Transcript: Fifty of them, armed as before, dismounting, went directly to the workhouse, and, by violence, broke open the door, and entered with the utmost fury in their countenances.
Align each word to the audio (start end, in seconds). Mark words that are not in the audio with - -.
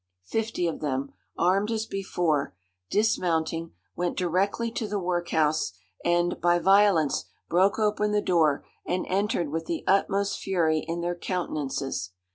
Fifty 0.25 0.65
of 0.65 0.79
them, 0.79 1.13
armed 1.37 1.69
as 1.69 1.85
before, 1.85 2.55
dismounting, 2.89 3.73
went 3.95 4.17
directly 4.17 4.71
to 4.71 4.87
the 4.87 4.97
workhouse, 4.97 5.73
and, 6.03 6.41
by 6.41 6.57
violence, 6.57 7.25
broke 7.49 7.77
open 7.77 8.11
the 8.11 8.19
door, 8.19 8.65
and 8.83 9.05
entered 9.07 9.51
with 9.51 9.67
the 9.67 9.83
utmost 9.85 10.39
fury 10.39 10.79
in 10.87 11.01
their 11.01 11.13
countenances. 11.13 12.13